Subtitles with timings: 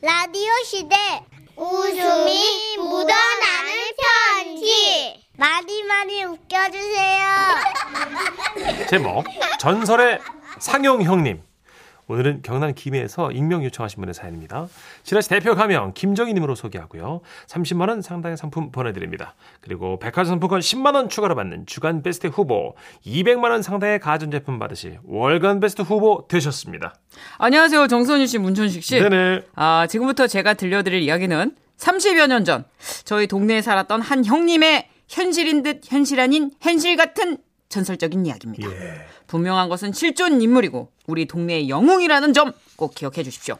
[0.00, 0.94] 라디오 시대
[1.56, 7.26] 웃음이 묻어나는 편지 많이 많이 웃겨주세요.
[8.90, 9.24] 제목
[9.58, 10.20] 전설의
[10.58, 11.42] 상용 형님.
[12.08, 14.68] 오늘은 경남 김해에서 익명 요청하신 분의 사연입니다.
[15.02, 17.20] 지라시 대표 가명 김정희님으로 소개하고요.
[17.48, 19.34] 30만 원 상당의 상품 보내드립니다.
[19.60, 25.00] 그리고 백화점 상품권 10만 원 추가로 받는 주간 베스트 후보, 200만 원 상당의 가전제품 받으실
[25.04, 26.94] 월간 베스트 후보 되셨습니다.
[27.38, 27.88] 안녕하세요.
[27.88, 29.00] 정선희 씨, 문천식 씨.
[29.00, 29.42] 네네.
[29.56, 32.64] 아, 지금부터 제가 들려드릴 이야기는 30여 년 전
[33.04, 37.38] 저희 동네에 살았던 한 형님의 현실인 듯 현실 아닌 현실 같은
[37.68, 38.70] 전설적인 이야기입니다.
[38.70, 39.06] 예.
[39.26, 43.56] 분명한 것은 실존 인물이고 우리 동네의 영웅이라는 점 꼭 기억해 주십시오.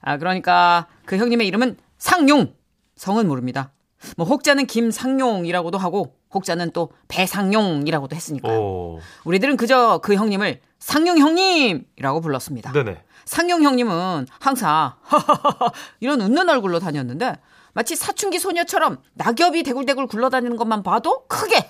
[0.00, 2.54] 아, 그러니까 그 형님의 이름은 상용.
[2.96, 3.72] 성은 모릅니다.
[4.16, 8.58] 뭐 혹자는 김상용이라고도 하고 혹자는 또 배상용이라고도 했으니까요.
[8.58, 9.00] 오.
[9.24, 12.72] 우리들은 그저 그 형님을 상용 형님이라고 불렀습니다.
[12.72, 13.02] 네네.
[13.24, 14.94] 상용 형님은 항상
[16.00, 17.34] 이런 웃는 얼굴로 다녔는데
[17.74, 21.56] 마치 사춘기 소녀처럼 낙엽이 대굴대굴 굴러다니는 것만 봐도 크게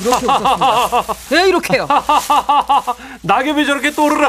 [0.00, 1.02] 이렇게 웃었습니다.
[1.30, 1.88] 네, 이렇게요.
[3.22, 4.26] 낙엽이 저렇게 또르르.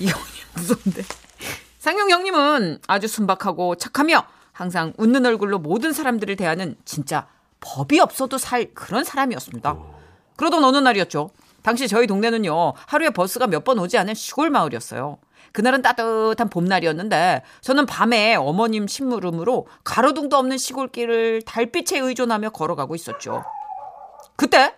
[0.00, 1.02] 이 형님 무서운데.
[1.78, 7.26] 상용 형님은 아주 순박하고 착하며 항상 웃는 얼굴로 모든 사람들을 대하는 진짜
[7.60, 9.76] 법이 없어도 살 그런 사람이었습니다.
[10.36, 11.30] 그러던 어느 날이었죠.
[11.62, 15.18] 당시 저희 동네는요, 하루에 버스가 몇 번 오지 않은 시골 마을이었어요.
[15.56, 23.42] 그날은 따뜻한 봄날이었는데, 저는 밤에 어머님 심부름으로 가로등도 없는 시골길을 달빛에 의존하며 걸어가고 있었죠.
[24.36, 24.74] 그때,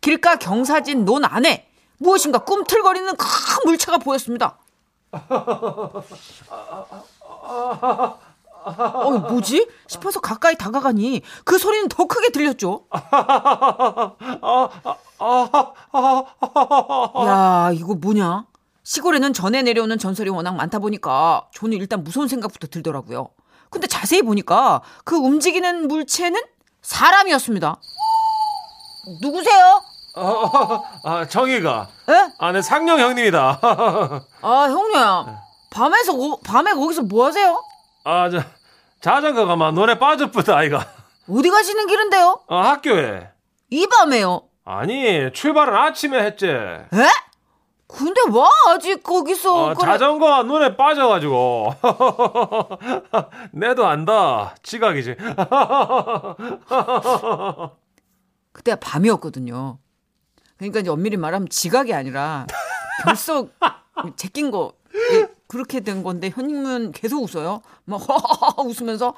[0.00, 3.26] 길가 경사진 논 안에 무엇인가 꿈틀거리는 큰
[3.66, 4.56] 물체가 보였습니다.
[8.62, 9.68] 어, 뭐지?
[9.88, 12.86] 싶어서 가까이 다가가니 그 소리는 더 크게 들렸죠.
[17.26, 18.46] 야, 이거 뭐냐?
[18.92, 23.28] 시골에는 전에 내려오는 전설이 워낙 많다 보니까 저는 일단 무서운 생각부터 들더라고요.
[23.68, 26.40] 근데 자세히 보니까 그 움직이는 물체는
[26.80, 27.76] 사람이었습니다.
[29.20, 29.82] 누구세요?
[31.04, 31.88] 아, 정희가.
[32.08, 32.30] 에?
[32.38, 33.60] 아, 네, 상용 형님이다.
[34.40, 35.34] 아, 형님.
[35.70, 37.62] 밤에서, 거- 밤에 거기서 뭐 하세요?
[38.04, 38.40] 아, 저,
[39.02, 40.86] 자전거가 막 논에 빠졌부터, 아이가.
[41.30, 42.40] 어디 가시는 길인데요?
[42.48, 43.28] 어, 학교에.
[43.68, 44.44] 이 밤에요.
[44.64, 46.46] 아니, 출발은 아침에 했지.
[46.46, 46.88] 에?
[47.90, 48.42] 근데 왜
[48.74, 51.72] 아직 거기서 어, 그래- 자전거가 눈에 빠져가지고.
[53.52, 54.54] 내도 안다.
[54.62, 55.16] 지각이지.
[58.52, 59.78] 그때가 밤이었거든요.
[60.58, 62.46] 그러니까 이제 엄밀히 말하면 지각이 아니라
[63.04, 63.46] 벌써
[64.16, 64.72] 제낀 거
[65.12, 67.62] 예, 그렇게 된 건데 현님은 계속 웃어요.
[67.84, 68.00] 막
[68.64, 69.14] 웃으면서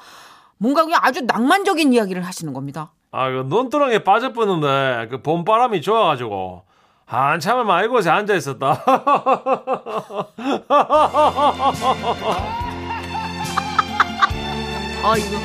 [0.57, 2.91] 뭔가 그냥 아주 낭만적인 이야기를 하시는 겁니다.
[3.11, 6.63] 아, 그 논두렁에 빠져버렸는데, 그 봄바람이 좋아가지고,
[7.11, 8.81] 한참을 막 이곳에 앉아 있었다.
[15.03, 15.37] 아 이거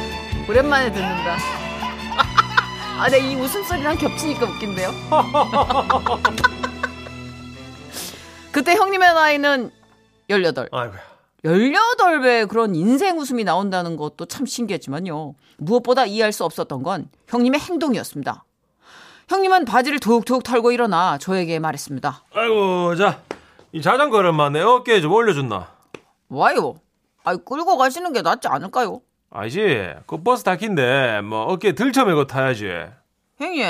[0.48, 1.36] 오랜만에 듣는다.
[3.00, 4.90] 아, 내이 웃음소리랑 겹치니까 웃긴데요.
[8.52, 9.72] 그때 형님의 나이는
[10.30, 10.68] 18.
[10.70, 11.00] 아이고야.
[11.44, 15.34] 18배 그런 인생 웃음이 나온다는 것도 참 신기했지만요.
[15.58, 18.44] 무엇보다 이해할 수 없었던 건 형님의 행동이었습니다.
[19.28, 22.22] 형님은 바지를 툭툭 털고 일어나 저에게 말했습니다.
[22.34, 23.20] 아이고, 자,
[23.72, 25.68] 이 자전거를 막내 어깨에 좀 올려줬나.
[26.28, 26.74] 와요.
[27.24, 29.00] 아이 끌고 가시는 게 낫지 않을까요?
[29.30, 32.68] 아니지, 그 버스 타킨데, 뭐, 어깨에 들쳐매고 타야지.
[33.38, 33.64] 형님,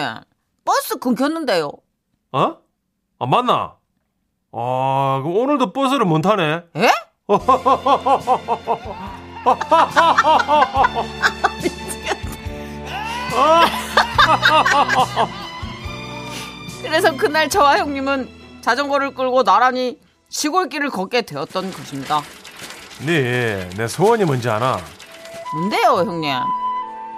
[0.65, 1.71] 버스 끊겼는데요.
[2.33, 2.57] 어?
[3.19, 3.77] 아, 맞나?
[4.53, 6.65] 아, 그럼 오늘도 버스를 못 타네.
[6.77, 6.91] 에?
[16.87, 18.29] 그래서 그날 저와 형님은
[18.61, 19.99] 자전거를 끌고 나란히
[20.29, 22.23] 시골길을 걷게 되었던 것입니다.
[23.05, 24.79] 네, 내 소원이 뭔지 아나?
[25.55, 26.33] 뭔데요, 형님?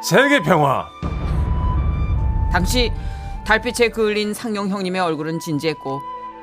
[0.02, 0.86] 세계 평화.
[2.52, 2.92] 당시
[3.46, 6.00] 달빛에 그을린 상용 형님의 얼굴은 진지했고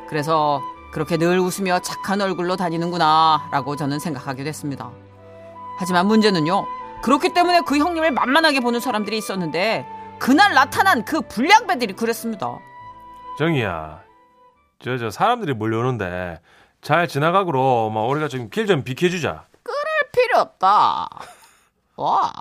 [0.08, 0.62] 그래서
[0.92, 4.92] 그렇게 늘 웃으며 착한 얼굴로 다니는구나라고 저는 생각하게 됐습니다.
[5.78, 6.66] 하지만 문제는요.
[7.02, 9.86] 그렇기 때문에 그 형님을 만만하게 보는 사람들이 있었는데
[10.20, 12.60] 그날 나타난 그 불량배들이 그랬습니다.
[13.38, 14.04] 정이야,
[14.80, 16.40] 저, 저, 사람들이 몰려오는데,
[16.82, 19.46] 잘 지나가도록, 막, 우리가 좀 길 좀 비켜주자.
[20.12, 21.10] 필요 없다.
[21.98, 22.32] 와,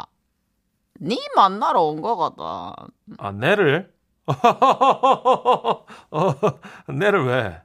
[1.01, 2.45] 네 만나러 온 거거든.
[3.19, 3.93] 아, 내를?
[4.29, 5.85] 어,
[6.89, 7.61] 내를 왜?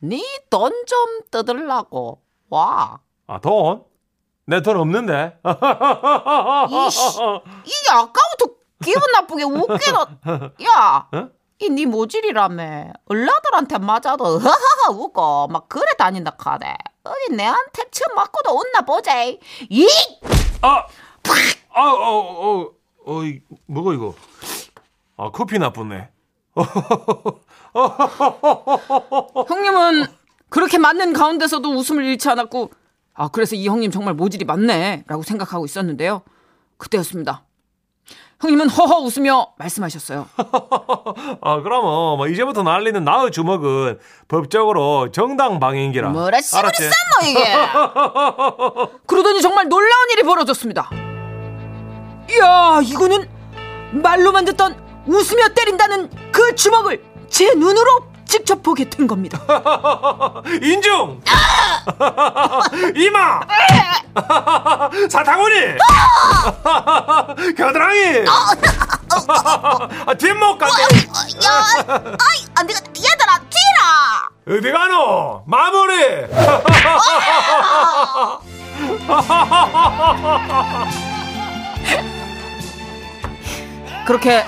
[0.00, 0.20] 네
[0.50, 2.20] 돈 좀 뜯으려고.
[2.50, 3.00] 와.
[3.26, 3.82] 아, 돈?
[4.46, 5.38] 내 돈 없는데?
[6.68, 7.18] 이씨,
[7.64, 8.54] 이게 아까부터
[8.84, 9.98] 기분 나쁘게 웃기는.
[10.66, 11.28] 야, 어?
[11.60, 12.92] 이네 모질이라며.
[13.06, 16.74] 얼라들한테 맞아도 하하하 웃고 막 그래 다닌다 카대.
[17.04, 19.38] 어디 내한테 처음 맞고도 웃나 보제.
[19.70, 19.88] 이!
[20.62, 20.84] 아,
[21.74, 22.70] 아, 어, 어,
[23.06, 24.14] 어, 이, 뭐가 이거?
[25.16, 26.10] 아, 커피 나쁘네.
[29.46, 30.06] 형님은
[30.48, 32.70] 그렇게 맞는 가운데서도 웃음을 잃지 않았고
[33.14, 36.22] 아 그래서 이 형님 정말 모질이 많네라고 생각하고 있었는데요.
[36.78, 37.44] 그때였습니다
[38.40, 40.28] 형님은 허허 웃으며 말씀하셨어요
[41.42, 43.98] 아, 그러면 뭐 이제부터 날리는 나의 주먹은
[44.28, 46.10] 법적으로 정당 방행기라.
[46.10, 46.82] 뭐라 알았지?
[46.82, 47.44] 쌌노 이게
[49.06, 50.88] 그러더니 정말 놀라운 일이 벌어졌습니다
[52.30, 53.28] 이야 이거는
[53.92, 59.40] 말로만 듣던 웃으며 때린다는 그 주먹을 제 눈으로 직접 보게 된 겁니다
[60.62, 61.20] 인중!
[62.94, 63.40] 이마!
[65.10, 65.54] 사타구니!
[67.56, 68.24] 겨드랑이!
[70.06, 70.82] 아, 뒷목 간대!
[71.46, 71.64] 야,
[72.20, 72.90] 아이, 안 되겠다.
[72.90, 74.58] 얘들아, 뛰라!
[74.58, 75.44] 어디 가노?
[75.46, 76.26] 마무리!
[84.06, 84.44] 그렇게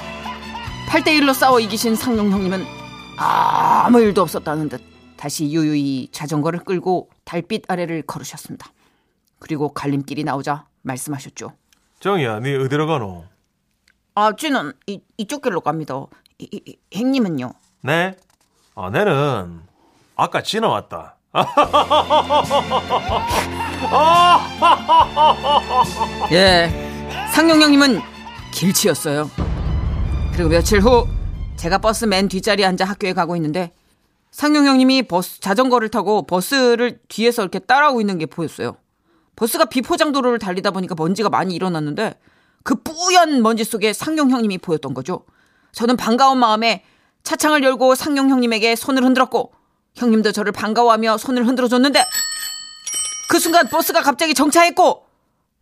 [0.88, 2.79] 8대1로 싸워 이기신 상용 형님은
[3.22, 4.80] 아무 일도 없었다는 듯
[5.16, 8.72] 다시 유유히 자전거를 끌고 달빛 아래를 걸으셨습니다.
[9.38, 11.52] 그리고 갈림길이 나오자 말씀하셨죠.
[12.00, 13.24] 정이야, 니 어디로 가노?
[14.14, 16.06] 아, 쥐는 이, 이쪽 길로 갑니다.
[16.38, 17.52] 이, 이, 이, 형님은요?
[17.82, 18.16] 네?
[18.74, 19.60] 아, 내는
[20.16, 21.16] 아까 지나왔다.
[26.32, 26.70] 예,
[27.32, 28.00] 상용 형님은
[28.52, 29.30] 길치였어요.
[30.32, 31.06] 그리고 며칠 후
[31.60, 33.70] 제가 버스 맨 뒷자리에 앉아 학교에 가고 있는데
[34.30, 38.78] 상용 형님이 버스 자전거를 타고 버스를 뒤에서 이렇게 따라오고 있는 게 보였어요.
[39.36, 42.18] 버스가 비포장 도로를 달리다 보니까 먼지가 많이 일어났는데
[42.62, 45.26] 그 뿌연 먼지 속에 상용 형님이 보였던 거죠.
[45.72, 46.82] 저는 반가운 마음에
[47.24, 49.52] 차창을 열고 상용 형님에게 손을 흔들었고
[49.96, 52.02] 형님도 저를 반가워하며 손을 흔들어 줬는데
[53.28, 55.04] 그 순간 버스가 갑자기 정차했고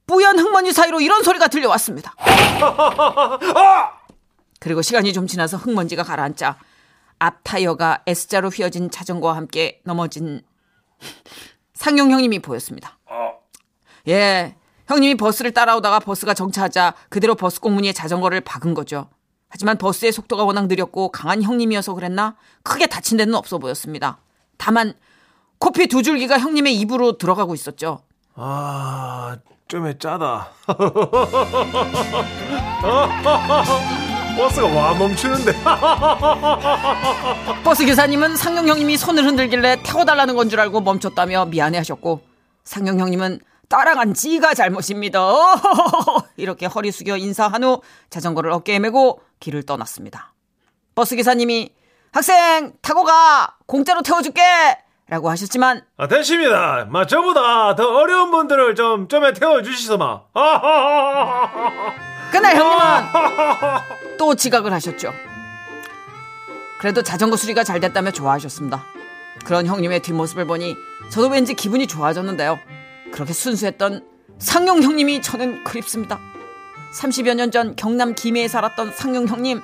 [0.06, 2.14] 뿌연 흙먼지 사이로 이런 소리가 들려왔습니다.
[4.58, 6.58] 그리고 시간이 좀 지나서 흙먼지가 가라앉자
[7.18, 10.42] 앞 타이어가 S자로 휘어진 자전거와 함께 넘어진
[11.74, 12.98] 상용 형님이 보였습니다.
[14.08, 14.56] 예,
[14.86, 19.08] 형님이 버스를 따라오다가 버스가 정차하자 그대로 버스 꽁무니에 자전거를 박은 거죠.
[19.50, 24.18] 하지만 버스의 속도가 워낙 느렸고 강한 형님이어서 그랬나 크게 다친 데는 없어 보였습니다.
[24.56, 24.94] 다만
[25.58, 28.00] 코피 두 줄기가 형님의 입으로 들어가고 있었죠.
[28.34, 29.36] 아,
[29.68, 30.50] 좀에 짜다.
[34.38, 35.52] 버스가 와 멈추는데.
[37.64, 42.22] 버스 기사님은 상용 형님이 손을 흔들길래 태워달라는 건 줄 알고 멈췄다며 미안해하셨고
[42.64, 45.20] 상용 형님은 따라간 지가 잘못입니다.
[46.38, 50.32] 이렇게 허리 숙여 인사한 후 자전거를 어깨에 메고 길을 떠났습니다.
[50.94, 51.70] 버스 기사님이
[52.12, 54.40] 학생 타고 가 공짜로 태워줄게
[55.08, 56.86] 라고 하셨지만 아, 됐습니다.
[56.88, 60.22] 마, 저보다 더 어려운 분들을 좀, 좀에 태워 주시소, 마.
[62.30, 65.12] 그날 형님은 또 지각을 하셨죠.
[66.78, 68.84] 그래도 자전거 수리가 잘 됐다며 좋아하셨습니다.
[69.44, 70.76] 그런 형님의 뒷모습을 보니
[71.10, 72.58] 저도 왠지 기분이 좋아졌는데요.
[73.12, 74.04] 그렇게 순수했던
[74.38, 76.18] 상용 형님이 저는 그립습니다.
[76.94, 79.60] 30여 년 전 경남 김해에 살았던 상용 형님,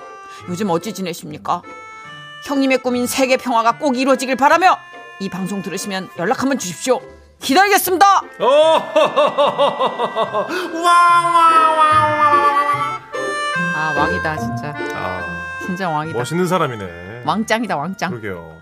[0.48, 1.62] 요즘 어찌 지내십니까?
[2.46, 4.76] 형님의 꿈인 세계 평화가 꼭 이루어지길 바라며
[5.20, 7.00] 이 방송 들으시면 연락 한번 주십시오.
[7.40, 8.22] 기다리겠습니다.
[10.86, 12.23] 아
[14.24, 14.74] 왕이다 진짜.
[14.94, 15.22] 아,
[15.64, 16.18] 진짜 왕이다.
[16.18, 17.22] 멋있는 사람이네.
[17.26, 18.10] 왕짱이다 왕짱.
[18.10, 18.56] 그러게요.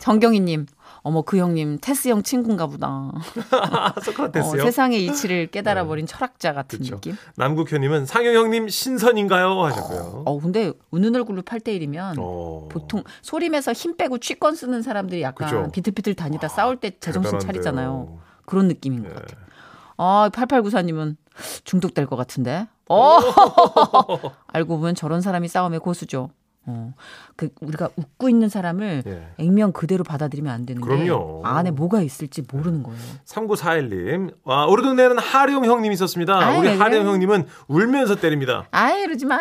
[0.00, 0.66] 정경희님.
[1.06, 2.88] 어머 그 형님 테스 형 친구인가 보다.
[3.12, 4.62] 어, 소크라테스요?
[4.62, 6.94] 세상의 이치를 깨달아버린 철학자 같은 그쵸.
[6.96, 7.16] 느낌.
[7.36, 9.62] 남국현님은 상영 형님 신선인가요?
[9.64, 10.22] 하셨고요.
[10.24, 12.68] 어 근데 웃는 얼굴로 8대 1이면 어.
[12.70, 15.70] 보통 소림에서 힘 빼고 취권 쓰는 사람들이 약간 그죠.
[15.72, 17.46] 비틀비틀 다니다 싸울 때 제정신 대단한데요.
[17.46, 18.18] 차리잖아요.
[18.46, 19.14] 그런 느낌인 것 예.
[19.14, 19.44] 같아요.
[19.96, 21.16] 아, 8894님은
[21.64, 22.66] 중독될 것 같은데.
[22.88, 23.18] 어!
[24.48, 26.30] 알고 보면 저런 사람이 싸움의 고수죠.
[26.66, 26.94] 어.
[27.36, 29.28] 그, 우리가 웃고 있는 사람을 예.
[29.38, 31.42] 액면 그대로 받아들이면 안 되는 그럼요.
[31.42, 32.98] 게 안에 뭐가 있을지 모르는 거예요.
[33.26, 34.34] 3941님.
[34.44, 36.38] 와, 우리 동네에는 하룡 형님 있었습니다.
[36.38, 37.10] 아이, 우리 왜 하룡 그래?
[37.10, 38.66] 형님은 울면서 때립니다.
[38.70, 39.38] 아이, 이러지 마.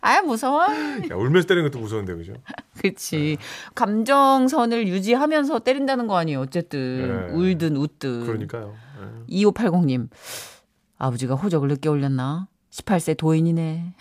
[0.00, 0.62] 아, 무서워.
[0.64, 2.32] 야, 울면서 때리는 것도 무서운데, 그죠?
[2.82, 3.38] 그치.
[3.76, 6.40] 감정선을 유지하면서 때린다는 거 아니에요.
[6.40, 7.28] 어쨌든.
[7.30, 7.34] 예.
[7.36, 8.26] 울든 웃든.
[8.26, 8.74] 그러니까요.
[9.30, 9.42] 예.
[9.44, 10.08] 2580님.
[11.02, 12.46] 아버지가 호적을 늦게 올렸나?
[12.70, 13.94] 18세 도인이네.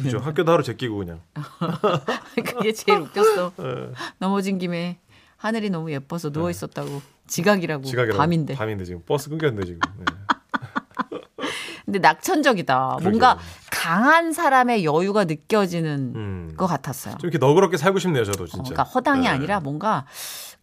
[0.00, 0.18] 그죠.
[0.18, 1.20] 학교도 하루 제끼고 그냥.
[2.36, 3.52] 그게 제일 웃겼어.
[3.58, 3.92] 예.
[4.18, 5.00] 넘어진 김에
[5.36, 7.02] 하늘이 너무 예뻐서 누워 있었다고.
[7.26, 7.82] 지각이라고.
[7.82, 8.16] 지각이라고.
[8.16, 8.54] 밤인데.
[8.54, 9.80] 밤인데 지금 버스 끊겼는데 지금.
[9.98, 11.18] 예.
[11.84, 12.98] 근데 낙천적이다.
[13.02, 13.36] 뭔가
[13.84, 16.54] 강한 사람의 여유가 느껴지는 음.
[16.56, 17.18] 것 같았어요.
[17.18, 18.62] 좀 이렇게 너그럽게 살고 싶네요, 저도 어, 진짜.
[18.62, 19.28] 그러니까 허당이 네.
[19.28, 20.06] 아니라 뭔가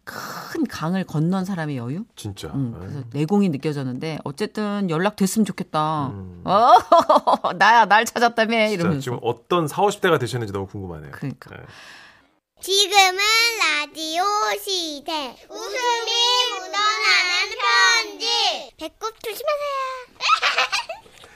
[0.02, 2.04] 큰 강을 건넌 사람의 여유?
[2.16, 2.48] 진짜.
[2.48, 2.78] 음, 네.
[2.80, 6.08] 그래서 내공이 느껴졌는데 어쨌든 연락 됐으면 좋겠다.
[6.08, 6.42] 음.
[6.44, 6.72] 어,
[7.54, 9.00] 나야 날 찾았다며 이러면서.
[9.00, 11.12] 지금 어떤 4, 50대가 되셨는지 너무 궁금하네요.
[11.12, 11.54] 그러니까.
[11.54, 11.62] 네.
[12.60, 13.18] 지금은
[13.60, 14.24] 라디오
[14.60, 15.36] 시대.
[15.48, 16.10] 웃음이
[16.58, 17.56] 묻어나는
[18.10, 18.26] 편지.
[18.78, 20.72] 배꼽 조심하세요.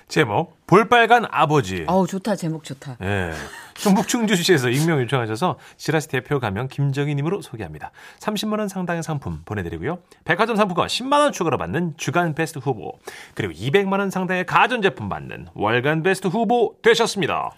[0.09, 1.85] 제목 볼빨간 아버지.
[1.89, 2.97] 어우 좋다 제목 좋다.
[3.03, 3.33] 예.
[3.75, 7.91] 충북 충주시에서 익명 요청하셔서 지라시 대표 가명 김정희님으로 소개합니다.
[8.21, 9.99] 30만 원 상당의 상품 보내드리고요.
[10.25, 12.99] 백화점 상품권 10만 원 추가로 받는 주간 베스트 후보
[13.35, 17.51] 그리고 200만 원 상당의 가전 제품 받는 월간 베스트 후보 되셨습니다.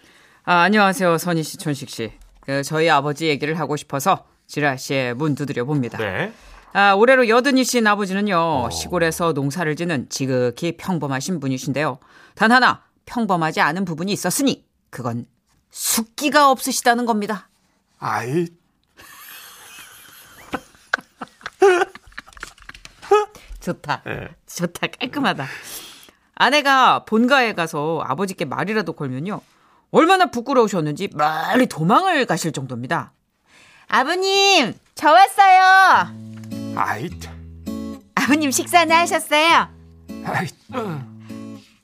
[0.44, 2.12] 아, 안녕하세요 선희 씨, 촌식 씨.
[2.40, 5.98] 그 저희 아버지 얘기를 하고 싶어서 지라 씨의 문 두드려 봅니다.
[5.98, 6.32] 네.
[6.72, 11.98] 아, 올해로 여든이 신 아버지는요, 시골에서 농사를 지는 지극히 평범하신 분이신데요.
[12.34, 15.26] 단 하나, 평범하지 않은 부분이 있었으니, 그건
[15.70, 17.48] 숫기가 없으시다는 겁니다.
[17.98, 18.46] 아이
[23.60, 24.02] 좋다.
[24.06, 24.28] 예.
[24.46, 24.86] 좋다.
[25.00, 25.46] 깔끔하다.
[26.36, 29.40] 아내가 본가에 가서 아버지께 말이라도 걸면요,
[29.90, 33.12] 얼마나 부끄러우셨는지 멀리 도망을 가실 정도입니다.
[33.88, 36.27] 아버님, 저 왔어요.
[36.76, 38.00] 아이 참.
[38.14, 39.68] 아버님 식사는 하셨어요?
[40.24, 40.46] 아이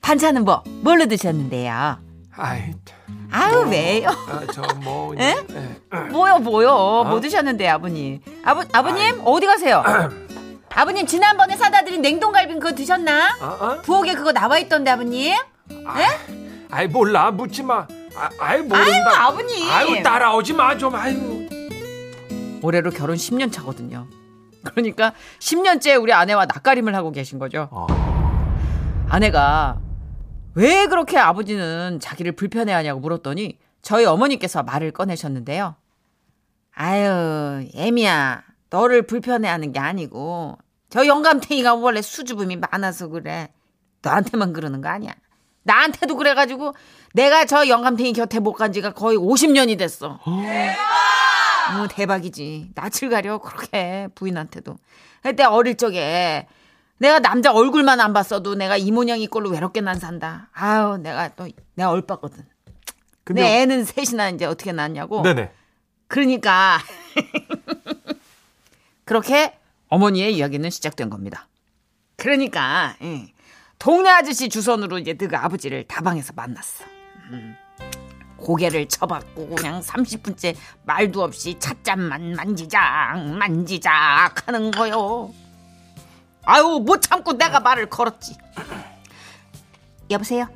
[0.01, 1.99] 반찬은 뭐, 뭘로 드셨는데요?
[2.37, 2.99] 아이 참.
[3.31, 4.09] 아유, 왜요?
[4.11, 5.35] 아, 저뭐 에?
[5.51, 5.99] 예.
[6.11, 7.05] 뭐요, 뭐요?
[7.05, 8.21] 뭐 드셨는데요, 아버님?
[8.45, 9.83] 아버, 아버님, 어디 가세요?
[10.77, 13.37] 아버님, 지난번에 사다 드린 냉동갈비 그거 드셨나?
[13.41, 13.79] 아, 아?
[13.83, 15.35] 부엌에 그거 나와 있던데, 아버님?
[16.71, 17.87] 아이 몰라 묻지 마.
[18.17, 19.11] 아, 아이 아유, 모른다.
[19.27, 19.71] 아버님.
[19.71, 20.95] 아유 따라오지 마 좀.
[20.95, 21.49] 아유.
[22.63, 24.07] 올해로 결혼 10년 차거든요.
[24.65, 27.69] 그러니까 10년째 우리 아내와 낯가림을 하고 계신 거죠.
[27.71, 27.87] 어.
[29.09, 29.79] 아내가
[30.55, 35.77] 왜 그렇게 아버지는 자기를 불편해하냐고 물었더니 저희 어머니께서 말을 꺼내셨는데요.
[36.75, 40.59] 아유, 애미야, 너를 불편해하는 게 아니고
[40.91, 43.49] 저 영감탱이가 원래 수줍음이 많아서 그래.
[44.03, 45.13] 너한테만 그러는 거 아니야.
[45.65, 46.75] 나한테도 그래가지고
[47.15, 50.21] 내가 저 영감탱이 곁에 못 간 지가 거의 50년이 됐어.
[51.73, 52.73] 어, 대박이지.
[52.75, 54.77] 낯을 가려 그렇게 부인한테도.
[55.23, 56.47] 그때 어릴 적에
[56.99, 60.49] 내가 남자 얼굴만 안 봤어도 내가 이 모양 이 꼴로 외롭게 난 산다.
[60.53, 62.45] 아유, 내가 또 내가 얼빠거든.
[63.25, 65.23] 근데 내 애는 셋이나 이제 어떻게 낳냐고.
[65.23, 65.51] 네네.
[66.09, 66.79] 그러니까
[69.05, 71.49] 그렇게 어머니의 이야기는 시작된 겁니다.
[72.17, 73.33] 그러니까 예.
[73.79, 76.85] 동네 아저씨 주선으로 이제 너가 아버지를 다방에서 만났어.
[77.31, 77.57] 음.
[78.45, 85.33] 고개를 쳐박고 그냥 30분째 말도 없이 찻잔만 만지작 만지작 하는 거요.
[86.45, 88.37] 아유 못 참고 내가 말을 걸었지.
[90.11, 90.47] 여보세요?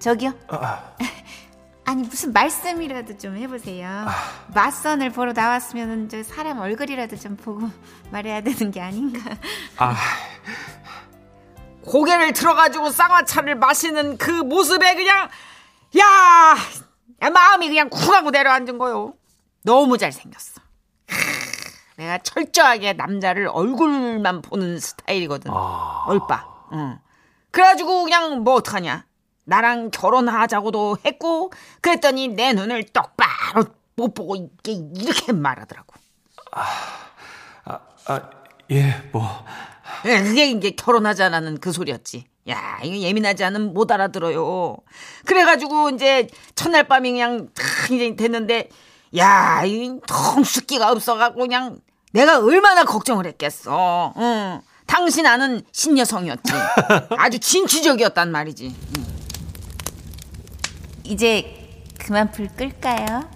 [0.00, 0.32] 저기요?
[1.84, 4.06] 아니 무슨 말씀이라도 좀 해보세요.
[4.54, 7.68] 맞선을 보러 나왔으면 저 사람 얼굴이라도 좀 보고
[8.10, 9.20] 말해야 되는 게 아닌가.
[9.76, 9.96] 아,
[11.84, 15.28] 고개를 들어가지고 쌍화차를 마시는 그 모습에 그냥
[15.98, 16.89] 야, 야,
[17.28, 19.14] 마음이 그냥 쿵하고 내려앉은 거요.
[19.62, 20.60] 너무 잘생겼어.
[21.06, 21.14] 크,
[21.96, 25.50] 내가 철저하게 남자를 얼굴만 보는 스타일이거든.
[25.50, 26.04] 아.
[26.06, 26.46] 얼빠.
[26.72, 26.98] 응.
[27.50, 29.04] 그래가지고 그냥 뭐 어떡하냐.
[29.44, 35.94] 나랑 결혼하자고도 했고 그랬더니 내 눈을 똑바로 못 보고 이게 이렇게 말하더라고.
[36.52, 38.30] 아,
[38.70, 39.44] 예, 뭐.
[40.06, 42.29] 예, 그게 이제 결혼하자라는 그 소리였지.
[42.50, 44.76] 야, 이거 예민하지 않으면 못 알아들어요.
[45.24, 48.68] 그래가지고 이제 첫날 밤이 그냥 탁 이제 됐는데,
[49.16, 51.78] 야, 이통 숫기가 없어갖고 그냥
[52.12, 54.14] 내가 얼마나 걱정을 했겠어.
[54.16, 54.60] 응.
[54.86, 56.52] 당신 아는 신여성이었지.
[57.16, 58.74] 아주 진취적이었단 말이지.
[58.98, 59.06] 응.
[61.04, 61.56] 이제
[61.98, 63.28] 그만 불 끌까요?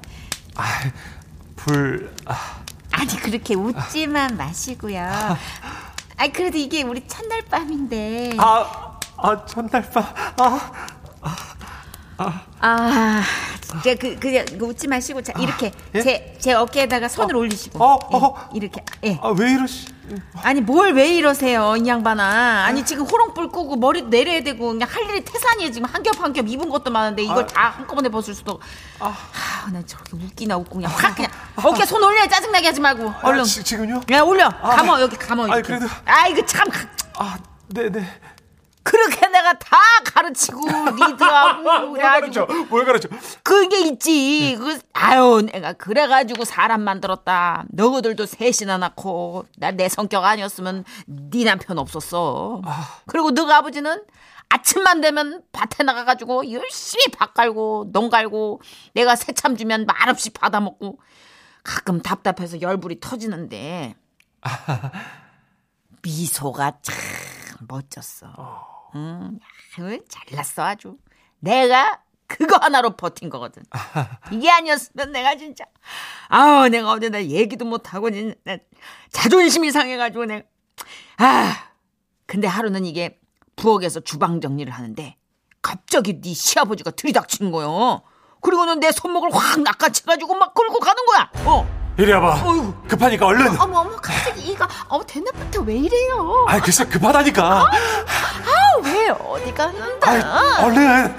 [1.57, 5.01] 불, 아, 아니 그렇게 웃지만 마시고요.
[6.17, 8.37] 아 그래도 이게 우리 첫날 밤인데.
[8.39, 10.05] 아, 아, 첫날밤,
[12.17, 13.23] 아, 아,
[13.79, 16.01] 이제 그, 그, 그 웃지 마시고, 자, 이렇게, 예?
[16.03, 17.83] 제, 제 어깨에다가 손을 올리시고.
[17.85, 18.49] 어, 예, 어.
[18.55, 19.19] 이렇게, 예.
[19.23, 19.87] 아, 왜 이러시?
[20.43, 22.65] 아니, 뭘 왜 이러세요, 이 양반아.
[22.67, 25.73] 아니, 지금 호롱불 끄고 머리 내려야 되고, 그냥 할 일이 태산이에요.
[25.73, 27.47] 지금 한 겹 한 겹 입은 것도 많은데, 이걸 아.
[27.47, 28.61] 다 한꺼번에 벗을 수도.
[29.01, 29.13] 아,
[29.73, 31.31] 나 저렇게 웃기나 웃고, 그냥 확, 그냥.
[31.57, 33.13] 어깨 손 올려, 짜증나게 하지 말고.
[33.23, 33.41] 얼른.
[33.41, 34.03] 아, 지, 지금요?
[34.13, 34.49] 야, 올려.
[34.51, 35.47] 감어, 여기 감어.
[35.49, 35.63] 이렇게.
[35.63, 36.67] 그래도- 아, 이거 참.
[37.19, 37.37] 아,
[37.69, 38.07] 네네.
[38.85, 42.47] 그렇게 내가 다 가르치고 리드하고 뭘 가르쳐?
[42.69, 43.09] 뭘 가르쳐?
[43.43, 44.57] 그게 있지.
[44.59, 47.65] 그 아유 내가 그래가지고 사람 만들었다.
[47.71, 52.63] 너희들도 셋이나 낳고 나 내 성격 아니었으면 네 남편 없었어.
[53.07, 54.03] 그리고 너가 아버지는
[54.51, 58.61] 아침만 되면 밭에 나가가지고 열심히 밭 갈고 농 갈고
[58.93, 61.01] 내가 새참 주면 말없이 받아먹고
[61.65, 63.97] 가끔 답답해서 열불이 터지는데
[66.03, 66.95] 미소가 참
[67.67, 68.74] 멋졌어.
[68.95, 69.39] 응,
[69.81, 70.97] 야, 잘났어 아주.
[71.41, 73.63] 내가 그거 하나로 버틴 거거든.
[74.33, 75.65] 이게 아니었으면 내가 진짜
[76.29, 78.35] 아우 내가 어디다 얘기도 못 하고 진짜
[79.11, 80.47] 자존심이 상해가지고 내가
[81.19, 81.71] 아
[82.27, 83.21] 근데 하루는 이게
[83.57, 85.17] 부엌에서 주방 정리를 하는데
[85.63, 88.03] 갑자기 네 시아버지가 들이닥치는 거요.
[88.41, 91.31] 그리고는 내 손목을 확 낚아채가지고 막 끌고 가는 거야.
[91.47, 91.84] 어.
[91.97, 92.49] 이리 와봐.
[92.49, 92.75] 어이구.
[92.89, 93.61] 급하니까 얼른.
[93.61, 96.45] 어머 어머 갑자기 이가 어머 대낮부터 왜 이래요?
[96.49, 97.71] 아, 글쎄 급하다니까.
[98.83, 100.07] 왜 어디 가는데?
[100.07, 101.17] 아, 얼른.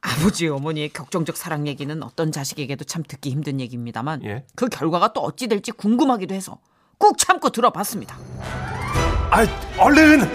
[0.00, 4.44] 아버지 어머니의 격정적 사랑 얘기는 어떤 자식에게도 참 듣기 힘든 얘기입니다만 예.
[4.54, 6.58] 그 결과가 또 어찌 될지 궁금하기도 해서
[6.98, 8.16] 꾹 참고 들어봤습니다.
[9.30, 9.46] 아,
[9.78, 10.30] 얼른.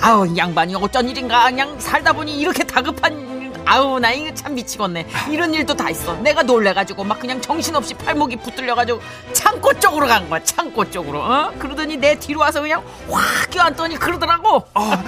[0.00, 3.33] 아우 이 양반이 어쩐 일인가 그냥 살다 보니 이렇게 다급한
[3.66, 8.36] 아우 나 이거 참 미치겠네 이런 일도 다 있어 내가 놀래가지고 막 그냥 정신없이 팔목이
[8.36, 9.00] 붙들려가지고
[9.32, 11.52] 창고 쪽으로 간 거야 창고 쪽으로 어?
[11.58, 15.02] 그러더니 내 뒤로 와서 그냥 확 껴안더니 그러더라고 아,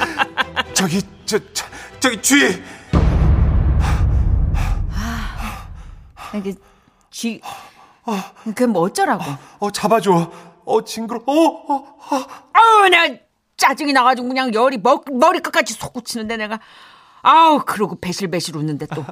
[0.75, 1.67] 저기 저, 저
[2.01, 2.63] 저기 주위.
[6.35, 6.55] 이게
[7.11, 7.41] 쥐
[8.45, 9.25] 그게 뭐 어쩌라고
[9.59, 10.31] 어, 잡아줘.
[10.65, 11.23] 어, 징그러.
[11.27, 11.97] 어, 어.
[12.53, 13.09] 아우 나
[13.57, 16.61] 짜증이 나가지고 그냥 열이 머, 머리 끝까지 솟구치는데 내가
[17.29, 19.05] 아우 그러고 배실배실 웃는데 또.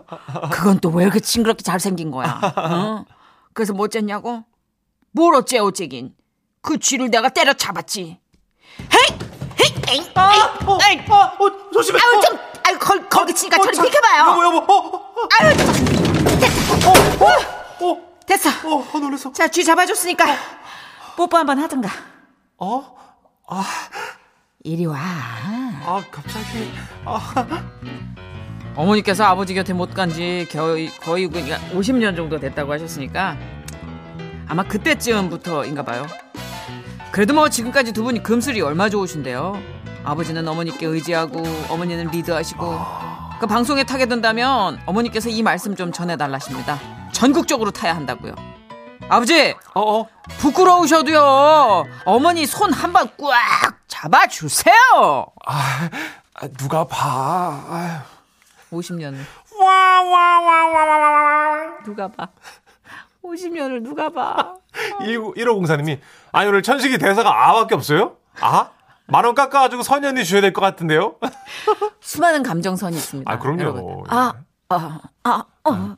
[0.53, 2.41] 그건 또 왜 이렇게 징그럽게 잘생긴 거야?
[2.57, 3.05] 어?
[3.53, 4.45] 그래서 뭐 어쨌냐고?
[5.11, 6.15] 뭘 어째 어째긴.
[6.63, 8.21] 그 쥐를 내가 때려잡았지.
[8.81, 9.19] 헤이!
[9.61, 9.99] 헤이!
[9.99, 10.11] 에이!
[10.15, 10.99] 아, 어, 에이!
[10.99, 11.05] 에이!
[11.11, 11.99] 아, 어, 조심해.
[12.01, 14.31] 아유 어, 좀 아유 걸 거기 치니까 저리 참, 비켜봐요.
[14.31, 14.73] 여보, 여보.
[14.73, 15.55] 어, 어, 아유
[17.81, 18.51] 어, 됐어.
[18.69, 19.33] 어, 어, 놀랐어.
[19.33, 20.25] 자쥐 잡아줬으니까
[21.17, 21.89] 뽀뽀 한번 하든가.
[22.59, 22.97] 어?
[24.67, 26.73] 이리 와 아, 갑자기.
[27.05, 27.45] 아,
[28.75, 33.37] 어머니께서 아버지 곁에 못 간 지 거의 거의 그러니까 50년 정도 됐다고 하셨으니까
[34.49, 36.07] 아마 그때쯤부터인가 봐요.
[37.13, 39.61] 그래도 뭐 지금까지 두 분이 금슬이 얼마 좋으신데요.
[40.03, 42.81] 아버지는 어머니께 의지하고 어머니는 리드하시고
[43.41, 46.81] 그 방송에 타게 된다면 어머니께서 이 말씀 좀 전해달라십니다.
[47.13, 48.35] 전국적으로 타야 한다고요.
[49.11, 50.09] 아버지 어, 어.
[50.39, 54.75] 부끄러우셔도요 어머니 손 한 번 꽉 잡아주세요.
[55.47, 55.91] 아,
[56.35, 57.65] 아, 누가 봐.
[57.69, 57.99] 아유.
[58.73, 59.17] 50년을
[59.59, 61.79] 와, 와, 와, 와, 와, 와, 와.
[61.85, 62.29] 누가 봐?
[63.23, 64.57] 50년을 누가 봐?
[65.01, 66.01] 1504님이,
[66.33, 68.17] 아니, 오늘 천식이 대사가 아밖에 없어요?
[68.41, 68.71] 아?
[69.07, 71.17] 만원 깎아가지고 선현이 줘야 될 것 같은데요?
[72.01, 73.31] 수많은 감정선이 있습니다.
[73.31, 73.61] 아, 그럼요.
[73.63, 74.05] 여러분.
[74.09, 74.33] 아,
[74.71, 75.97] 아, 아, 어.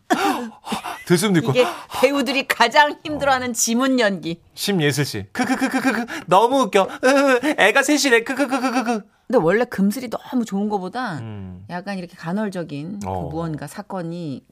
[1.07, 1.51] 들숨도 있고.
[1.53, 1.65] 이게
[2.01, 4.41] 배우들이 가장 힘들어하는 지문 연기.
[4.55, 5.25] 심예슬 씨.
[5.33, 6.07] 크크크크크크.
[6.27, 6.83] 너무 웃겨.
[7.05, 8.25] 으, 애가 셋이래.
[8.25, 9.03] 크크크크크크.
[9.29, 11.65] 근데 원래 금슬이 너무 좋은 것보다 음.
[11.71, 13.29] 약간 이렇게 간헐적인 그 어.
[13.29, 14.43] 무언가 사건이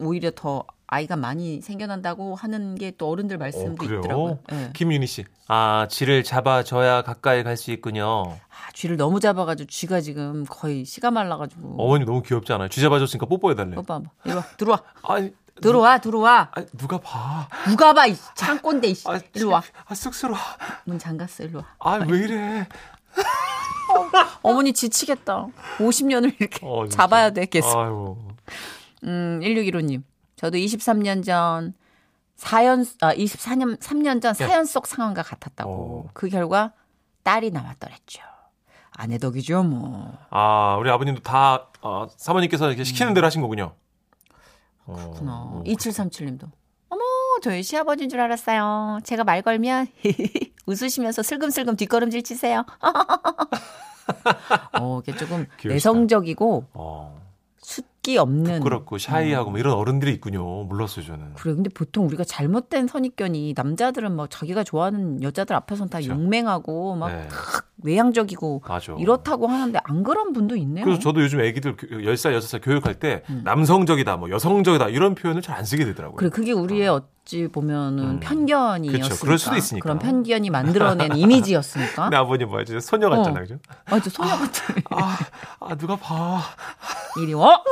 [0.00, 3.98] 오히려 더 아이가 많이 생겨난다고 하는 게 또 어른들 어, 말씀도 그래요?
[4.00, 4.38] 있더라고요.
[4.52, 4.70] 예.
[4.74, 5.24] 김윤희 씨.
[5.48, 8.36] 아, 쥐를 잡아줘야 가까이 갈 수 있군요.
[8.48, 11.76] 아, 쥐를 너무 잡아가지고 쥐가 지금 거의 씨가 말라가지고.
[11.78, 12.68] 어머니 너무 귀엽지 않아요?
[12.68, 13.76] 쥐 잡아줬으니까 뽀뽀해달래.
[13.76, 14.10] 오빠, 뭐.
[14.24, 14.82] 이리 와, 들어와.
[15.02, 16.48] 아니, 들어와, 들어와.
[16.52, 17.48] 아니, 누가 봐.
[17.68, 19.08] 누가 봐, 이 창꼰대, 이 씨.
[19.08, 19.62] 아, 이리 와.
[19.86, 20.38] 아, 쑥스러워.
[20.84, 21.64] 문 잠갔어, 이리 와.
[21.78, 22.68] 아, 왜 이래.
[24.42, 25.46] 어머니 지치겠다.
[25.78, 26.86] 50년을 이렇게 어.
[26.88, 27.78] 잡아야 돼, 계속.
[27.78, 28.18] 아이고.
[29.04, 30.02] 음, 1615님.
[30.36, 31.74] 저도 23년 전
[32.36, 35.70] 사연, 아, 24년, 3년 전 사연 속 상황과 같았다고.
[36.06, 36.10] 어.
[36.12, 36.72] 그 결과
[37.22, 38.22] 딸이 나왔더랬죠.
[38.96, 40.16] 아내 덕이죠, 뭐.
[40.30, 43.74] 아, 우리 아버님도 다, 어, 사모님께서 이렇게 시키는 대로 하신 거군요.
[44.86, 45.32] 어, 그렇구나.
[45.42, 46.50] 어, 2737님도.
[46.88, 47.02] 어머,
[47.42, 49.00] 저희 시아버지인 줄 알았어요.
[49.04, 49.88] 제가 말 걸면
[50.66, 52.64] 웃으시면서 슬금슬금 뒷걸음질 치세요.
[54.80, 55.68] 어, 이게 조금 귀여우시다.
[55.74, 57.23] 내성적이고 어,
[58.04, 58.58] 숫기 없는.
[58.58, 60.44] 부끄럽고 샤이하고 뭐 이런 어른들이 있군요.
[60.64, 61.32] 몰랐어요, 저는.
[61.34, 66.10] 그래, 근데 보통 우리가 잘못된 선입견이 남자들은 막 자기가 좋아하는 여자들 앞에서는 다 그쵸.
[66.12, 67.28] 용맹하고 막 네.
[67.82, 68.94] 외향적이고 맞아.
[68.98, 70.84] 이렇다고 하는데 안 그런 분도 있네요.
[70.84, 73.40] 그래서 저도 요즘 애기들 교- 10살, 6살 교육할 때 음.
[73.44, 76.16] 남성적이다, 뭐 여성적이다 이런 표현을 잘 안 쓰게 되더라고요.
[76.16, 78.20] 그래 그게 우리의 어 찌 보면은 음.
[78.20, 79.08] 편견이었으니까.
[79.08, 79.82] 그쵸, 그럴 수도 있으니까.
[79.82, 82.02] 그런 편견이 만들어낸 이미지였으니까.
[82.02, 83.42] 근데 아버님 뭐야, 진짜 소녀 같잖아, 어.
[83.42, 83.56] 그죠?
[83.86, 85.16] 아저 소녀 같은 아,
[85.60, 86.42] 아, 누가 봐.
[87.22, 87.62] 이리 와.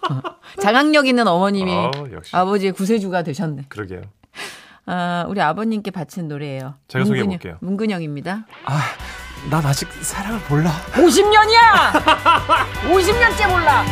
[0.60, 1.90] 장악력 있는 어머님이 어.
[2.32, 3.66] 아버지의 구세주가 되셨네.
[3.68, 4.02] 그러게요.
[4.86, 6.74] 아, 우리 아버님께 바친 노래예요.
[6.88, 7.56] 제가 소개해 볼게요.
[7.60, 8.46] 문근영입니다.
[8.64, 8.80] 아,
[9.50, 10.70] 난 아직 사랑을 몰라.
[10.92, 11.92] 50년이야!
[12.90, 13.84] 50년째 몰라!